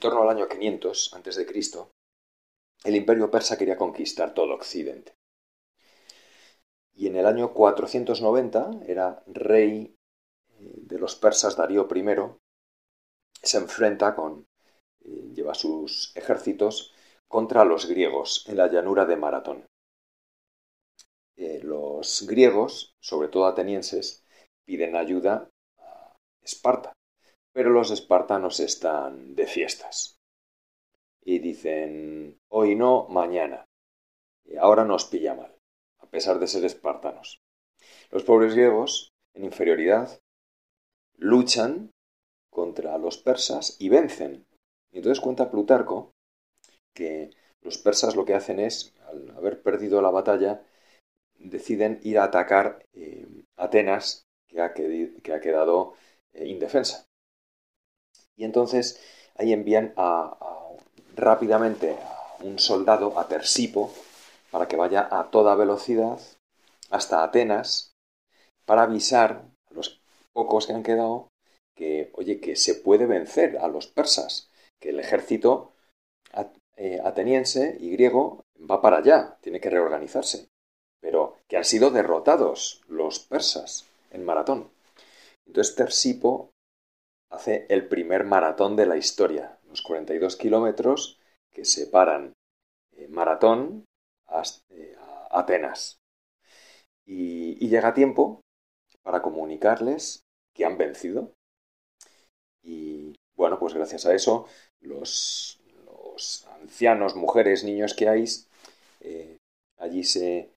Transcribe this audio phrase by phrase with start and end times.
[0.00, 1.46] torno al año 500 a.C.,
[2.82, 5.14] el imperio persa quería conquistar todo Occidente.
[6.94, 9.94] Y en el año 490 era rey
[10.58, 12.04] eh, de los persas Darío I,
[13.42, 14.46] se enfrenta con,
[15.04, 16.92] eh, lleva sus ejércitos
[17.28, 19.66] contra los griegos en la llanura de Maratón.
[21.36, 24.24] Eh, los griegos, sobre todo atenienses,
[24.66, 25.48] piden ayuda
[25.78, 26.92] a Esparta,
[27.52, 30.18] pero los espartanos están de fiestas.
[31.22, 33.66] Y dicen, hoy no, mañana.
[34.44, 35.54] Y ahora nos pilla mal,
[35.98, 37.40] a pesar de ser espartanos.
[38.10, 40.20] Los pobres griegos, en inferioridad,
[41.16, 41.90] luchan
[42.50, 44.46] contra los persas y vencen.
[44.92, 46.12] Y entonces cuenta Plutarco
[46.94, 47.30] que
[47.62, 50.62] los persas lo que hacen es, al haber perdido la batalla,
[51.34, 55.94] deciden ir a atacar eh, Atenas, que ha, quedado
[56.32, 57.06] eh, indefensa.
[58.40, 58.98] Y entonces
[59.36, 59.92] ahí envían
[61.14, 63.92] rápidamente a un soldado, a Tersipo,
[64.50, 66.18] para que vaya a toda velocidad
[66.88, 67.92] hasta Atenas,
[68.64, 70.00] para avisar a los
[70.32, 71.28] pocos que han quedado
[71.76, 74.48] que, oye, que se puede vencer a los persas,
[74.80, 75.72] que el ejército
[76.76, 80.48] eh, ateniense y griego va para allá, tiene que reorganizarse,
[81.02, 84.70] pero que han sido derrotados los persas en maratón.
[85.46, 86.52] Entonces Tersipo
[87.30, 91.18] hace el primer maratón de la historia, los 42 kilómetros
[91.52, 92.32] que separan
[92.96, 93.84] eh, maratón
[94.70, 95.96] eh, a Atenas.
[97.06, 98.40] y llega tiempo
[99.02, 100.22] para comunicarles
[100.54, 101.32] que han vencido,
[102.62, 104.46] y bueno, pues gracias a eso,
[104.80, 105.60] los,
[106.60, 108.24] ancianos, mujeres, niños que hay,
[109.00, 109.38] eh,
[109.78, 110.50] allí se,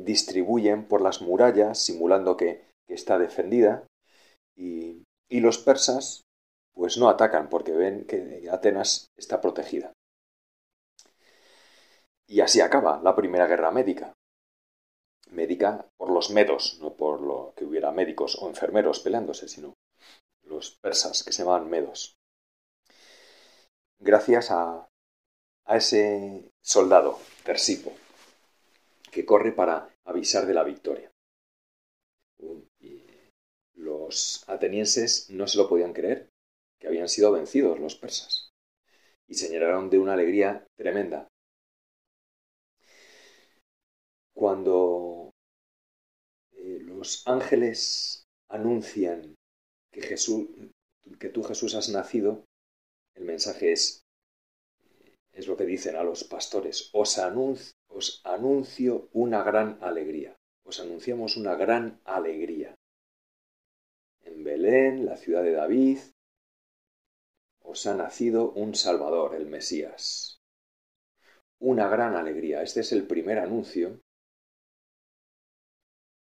[0.00, 3.86] distribuyen por las murallas, simulando que, está defendida,
[4.56, 6.24] y, y los persas
[6.72, 9.92] pues no atacan porque ven que Atenas está protegida.
[12.26, 14.14] Y así acaba la primera guerra médica.
[15.30, 19.74] Médica por los medos, no por lo que hubiera médicos o enfermeros peleándose, sino
[20.42, 22.16] los persas, que se llamaban medos.
[23.98, 24.88] Gracias a,
[25.66, 27.92] ese soldado, Tersipo,
[29.10, 31.10] que corre para avisar de la victoria.
[33.78, 36.28] Los atenienses no se lo podían creer,
[36.78, 38.50] que habían sido vencidos los persas,
[39.26, 41.28] y se llenaron de una alegría tremenda.
[44.34, 45.30] Cuando
[46.52, 49.34] eh, los ángeles anuncian
[49.92, 50.48] que Jesús,
[51.18, 52.44] que tú Jesús has nacido,
[53.14, 54.02] el mensaje es,
[55.32, 57.18] es lo que dicen a los pastores, os
[57.88, 62.77] os anuncio una gran alegría, os anunciamos una gran alegría.
[64.28, 65.98] En Belén, la ciudad de David,
[67.62, 70.42] os ha nacido un Salvador, el Mesías.
[71.58, 72.62] Una gran alegría.
[72.62, 74.00] Este es el primer anuncio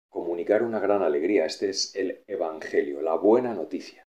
[0.09, 1.45] comunicar una gran alegría.
[1.45, 4.05] Este es el Evangelio, la buena noticia.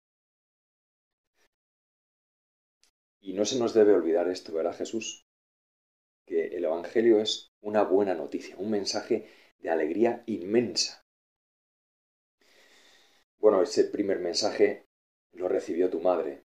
[3.21, 5.25] Y no se nos debe olvidar esto, ¿verdad Jesús?
[6.25, 9.27] Que el Evangelio es una buena noticia, un mensaje
[9.59, 11.04] de alegría inmensa.
[13.45, 14.87] Bueno, ese primer mensaje
[15.33, 16.45] lo recibió tu madre.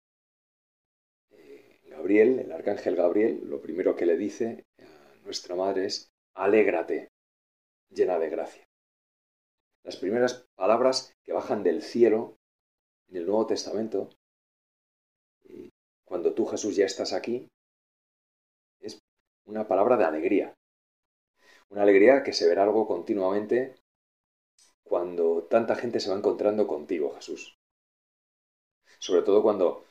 [1.29, 7.11] Eh, Gabriel, el arcángel Gabriel, lo primero que le dice a nuestra madre es, alégrate,
[7.91, 8.67] llena de gracia
[9.83, 12.39] las primeras palabras que bajan del cielo
[13.09, 14.09] en el Nuevo Testamento,
[16.07, 17.47] cuando tú Jesús ya estás aquí,
[18.81, 18.99] es
[19.45, 20.55] una palabra de alegría.
[21.69, 23.75] Una alegría que se verá algo continuamente
[24.89, 27.57] cuando tanta gente se va encontrando contigo, Jesús.
[28.99, 29.85] Sobre todo cuando,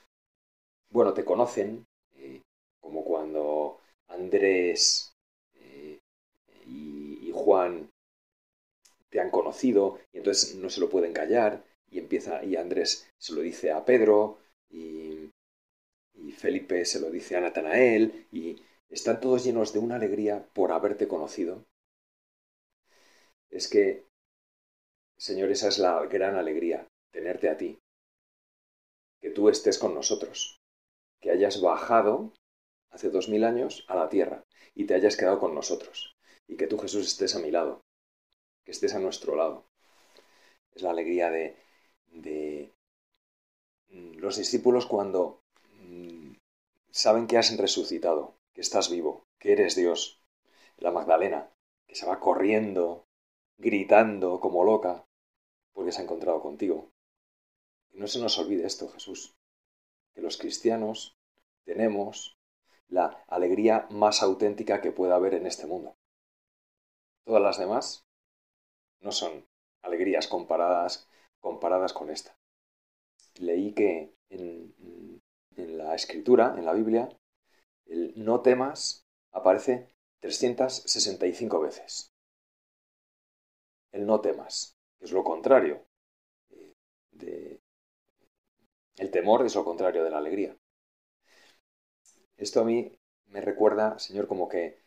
[0.90, 1.86] bueno, te conocen,
[2.16, 2.42] eh,
[2.82, 5.14] como cuando Andrés
[5.56, 6.00] eh,
[6.66, 7.90] y Juan
[9.10, 13.34] te han conocido y entonces no se lo pueden callar y empieza y Andrés se
[13.34, 14.40] lo dice a Pedro
[14.70, 15.32] y,
[16.14, 20.72] y Felipe se lo dice a Natanael y están todos llenos de una alegría por
[20.72, 21.64] haberte conocido.
[23.50, 24.06] Es que,
[25.28, 27.80] Señor, esa es la gran alegría, tenerte a ti,
[29.20, 30.62] que tú estés con nosotros,
[31.20, 32.32] que hayas bajado
[32.92, 34.46] hace dos mil años a la tierra
[34.76, 36.16] y te hayas quedado con nosotros,
[36.48, 37.82] y que tú Jesús estés a mi lado,
[38.66, 39.66] que estés a nuestro lado.
[40.76, 41.58] Es la alegría de,
[42.12, 42.72] de
[43.90, 45.42] mm, los discípulos cuando
[45.82, 46.34] mm,
[46.92, 50.22] saben que has resucitado, que estás vivo, que eres Dios.
[50.78, 51.50] La Magdalena,
[51.88, 53.08] que se va corriendo,
[53.58, 55.04] gritando como loca,
[55.76, 56.90] porque se ha encontrado contigo.
[57.92, 59.36] Y no se nos olvide esto, Jesús,
[60.14, 61.16] que los cristianos
[61.66, 62.40] tenemos
[62.88, 65.98] la alegría más auténtica que pueda haber en este mundo.
[67.26, 68.08] Todas las demás
[69.02, 69.46] no son
[69.82, 72.38] alegrías comparadas, comparadas con esta.
[73.36, 75.22] Leí que en,
[75.58, 77.10] en la escritura, en la Biblia,
[77.86, 82.14] el no temas aparece 365 veces.
[83.92, 84.75] El no temas,
[85.05, 85.85] es lo contrario.
[87.11, 87.61] De,
[88.97, 90.57] el temor es lo contrario de la alegría.
[92.37, 92.91] Esto a mí
[93.28, 94.84] me recuerda, Señor, como que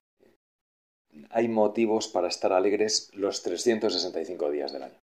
[1.31, 5.01] hay motivos para estar alegres los 365 días del año.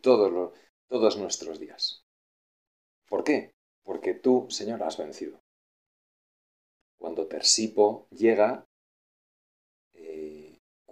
[0.00, 0.52] todos,
[0.88, 2.04] todos nuestros días.
[3.08, 3.52] ¿Por qué?
[3.84, 5.40] Porque tú, Señor, has vencido.
[6.98, 8.71] Cuando Tersipo llega, eh,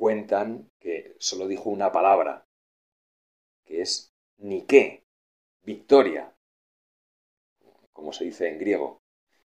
[0.01, 2.47] cuentan que solo dijo una palabra,
[3.65, 5.05] que es Nike,
[5.63, 6.35] victoria,
[7.93, 9.03] como se dice en griego,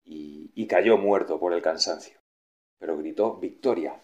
[0.03, 2.23] y cayó muerto por el cansancio
[2.83, 3.97] pero gritó victoria.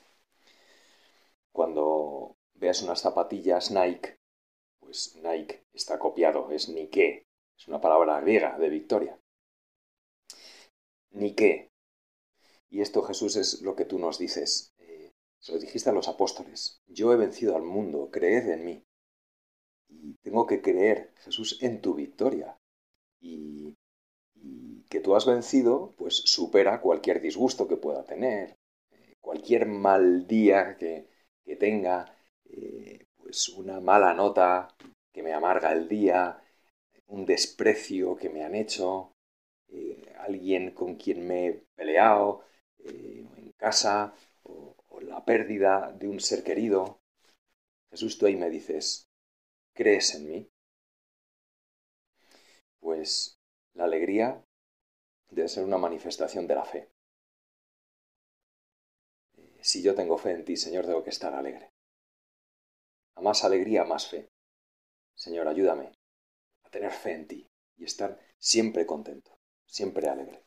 [1.51, 4.15] Cuando veas unas zapatillas Nike,
[4.79, 7.27] pues Nike está copiado, es Nike,
[7.57, 9.19] es una palabra griega de victoria.
[11.11, 11.73] Nike.
[12.69, 14.73] Y esto, Jesús, es lo que tú nos dices.
[15.39, 16.81] Eh, se lo dijiste a los apóstoles.
[16.87, 18.83] Yo he vencido al mundo, creed en mí.
[19.89, 22.57] Y tengo que creer, Jesús, en tu victoria.
[23.21, 23.75] Y,
[24.89, 28.57] que tú has vencido, pues supera cualquier disgusto que pueda tener,
[29.21, 31.07] cualquier mal día que,
[31.59, 32.05] tenga,
[32.45, 34.69] eh, pues una mala nota
[35.11, 36.41] que me amarga el día,
[37.07, 39.11] un desprecio que me han hecho,
[39.69, 42.41] eh, alguien con quien me he peleado
[42.79, 44.13] eh, en casa,
[45.01, 47.01] la pérdida de un ser querido.
[47.91, 49.09] Jesús, tú ahí me dices,
[49.73, 50.51] ¿crees en mí?
[52.79, 53.39] Pues
[53.73, 54.43] la alegría
[55.29, 56.89] debe ser una manifestación de la fe
[59.61, 61.71] si yo tengo fe en ti, Señor, tengo que estar alegre.
[63.15, 64.29] A más alegría, más fe.
[65.15, 65.91] Señor, ayúdame
[66.63, 67.47] a tener fe en ti
[67.77, 70.45] y estar siempre contento, siempre alegre.